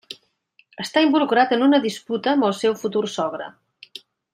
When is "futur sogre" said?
2.85-3.55